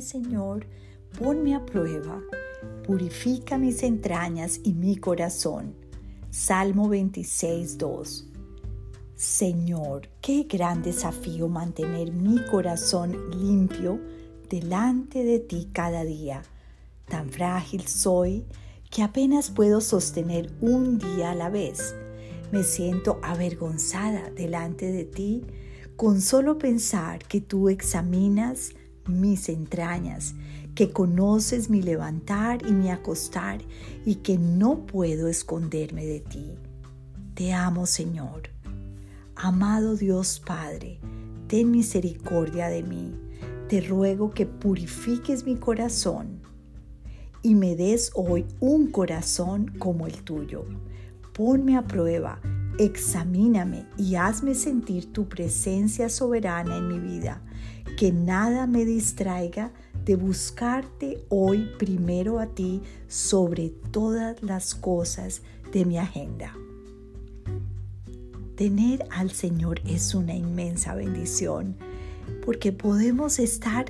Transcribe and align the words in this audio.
Señor, 0.00 0.66
ponme 1.18 1.54
a 1.54 1.64
prueba, 1.64 2.20
purifica 2.84 3.58
mis 3.58 3.84
entrañas 3.84 4.60
y 4.64 4.74
mi 4.74 4.96
corazón. 4.96 5.76
Salmo 6.30 6.88
26, 6.88 7.78
2. 7.78 8.26
Señor, 9.14 10.08
qué 10.20 10.48
gran 10.50 10.82
desafío 10.82 11.48
mantener 11.48 12.12
mi 12.12 12.44
corazón 12.46 13.30
limpio 13.30 14.00
delante 14.50 15.22
de 15.22 15.38
ti 15.38 15.68
cada 15.72 16.02
día. 16.02 16.42
Tan 17.06 17.30
frágil 17.30 17.86
soy 17.86 18.44
que 18.90 19.04
apenas 19.04 19.50
puedo 19.50 19.80
sostener 19.80 20.50
un 20.60 20.98
día 20.98 21.30
a 21.30 21.34
la 21.36 21.50
vez. 21.50 21.94
Me 22.50 22.64
siento 22.64 23.20
avergonzada 23.22 24.30
delante 24.30 24.90
de 24.90 25.04
ti 25.04 25.44
con 25.96 26.20
solo 26.20 26.58
pensar 26.58 27.20
que 27.20 27.40
tú 27.40 27.68
examinas 27.68 28.72
mis 29.06 29.48
entrañas, 29.48 30.34
que 30.74 30.90
conoces 30.90 31.70
mi 31.70 31.82
levantar 31.82 32.66
y 32.66 32.72
mi 32.72 32.90
acostar 32.90 33.60
y 34.04 34.16
que 34.16 34.38
no 34.38 34.86
puedo 34.86 35.28
esconderme 35.28 36.04
de 36.04 36.20
ti. 36.20 36.54
Te 37.34 37.52
amo, 37.52 37.86
Señor. 37.86 38.50
Amado 39.36 39.96
Dios 39.96 40.40
Padre, 40.44 41.00
ten 41.48 41.70
misericordia 41.70 42.68
de 42.68 42.82
mí. 42.82 43.14
Te 43.68 43.80
ruego 43.80 44.30
que 44.30 44.46
purifiques 44.46 45.44
mi 45.44 45.56
corazón 45.56 46.40
y 47.44 47.54
me 47.54 47.76
des 47.76 48.10
hoy 48.14 48.46
un 48.58 48.90
corazón 48.90 49.70
como 49.78 50.06
el 50.06 50.22
tuyo. 50.22 50.64
Ponme 51.34 51.76
a 51.76 51.82
prueba, 51.82 52.40
examíname 52.78 53.86
y 53.98 54.14
hazme 54.14 54.54
sentir 54.54 55.12
tu 55.12 55.28
presencia 55.28 56.08
soberana 56.08 56.78
en 56.78 56.88
mi 56.88 56.98
vida. 56.98 57.42
Que 57.96 58.10
nada 58.12 58.66
me 58.66 58.84
distraiga 58.84 59.70
de 60.04 60.16
buscarte 60.16 61.24
hoy 61.28 61.70
primero 61.78 62.38
a 62.40 62.46
ti 62.46 62.82
sobre 63.08 63.70
todas 63.90 64.42
las 64.42 64.74
cosas 64.74 65.42
de 65.72 65.84
mi 65.84 65.98
agenda. 65.98 66.54
Tener 68.56 69.06
al 69.10 69.30
Señor 69.30 69.80
es 69.86 70.14
una 70.14 70.34
inmensa 70.34 70.94
bendición 70.94 71.76
porque 72.44 72.72
podemos 72.72 73.38
estar 73.38 73.86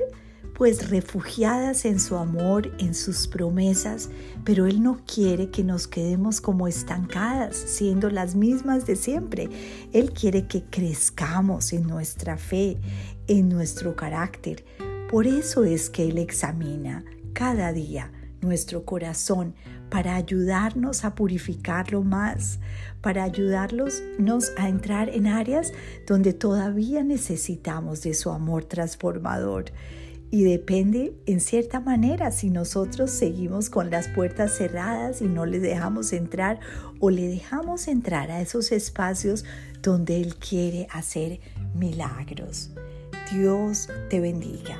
pues 0.55 0.89
refugiadas 0.89 1.85
en 1.85 1.99
su 1.99 2.17
amor, 2.17 2.73
en 2.79 2.95
sus 2.95 3.27
promesas, 3.27 4.09
pero 4.45 4.67
Él 4.67 4.83
no 4.83 5.01
quiere 5.05 5.51
que 5.51 5.65
nos 5.65 5.89
quedemos 5.89 6.41
como 6.41 6.69
estancadas, 6.69 7.57
siendo 7.57 8.09
las 8.09 8.37
mismas 8.37 8.87
de 8.87 8.97
siempre. 8.97 9.49
Él 9.93 10.13
quiere 10.13 10.47
que 10.47 10.63
crezcamos 10.63 11.73
en 11.73 11.87
nuestra 11.87 12.37
fe, 12.37 12.79
en 13.27 13.49
nuestro 13.49 13.97
carácter. 13.97 14.65
Por 15.11 15.27
eso 15.27 15.65
es 15.65 15.91
que 15.91 16.09
Él 16.09 16.19
examina 16.19 17.05
cada 17.33 17.73
día 17.73 18.13
nuestro 18.41 18.85
corazón 18.85 19.55
para 19.91 20.15
ayudarnos 20.17 21.05
a 21.05 21.15
purificarlo 21.15 22.03
más, 22.03 22.59
para 23.01 23.25
ayudarnos 23.25 24.03
a 24.57 24.69
entrar 24.69 25.09
en 25.09 25.27
áreas 25.27 25.73
donde 26.07 26.33
todavía 26.33 27.03
necesitamos 27.03 28.03
de 28.03 28.15
su 28.15 28.31
amor 28.31 28.65
transformador. 28.65 29.67
Y 30.35 30.43
depende 30.43 31.15
en 31.27 31.39
cierta 31.39 31.79
manera 31.79 32.33
si 32.33 32.51
nosotros 32.51 33.13
seguimos 33.13 33.71
con 33.71 33.89
las 33.89 34.09
puertas 34.09 34.57
cerradas 34.57 35.23
y 35.23 35.27
no 35.27 35.47
le 35.47 35.61
dejamos 35.61 36.13
entrar 36.13 36.59
o 36.99 37.11
le 37.11 37.29
dejamos 37.29 37.87
entrar 37.87 38.33
a 38.33 38.41
esos 38.41 38.73
espacios 38.73 39.45
donde 39.81 40.21
Él 40.21 40.35
quiere 40.35 40.89
hacer 40.91 41.39
milagros. 41.77 42.73
Dios 43.31 43.89
te 44.11 44.19
bendiga. 44.19 44.77